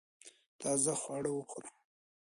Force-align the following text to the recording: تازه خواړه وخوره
تازه 0.61 0.93
خواړه 1.01 1.31
وخوره 1.33 1.69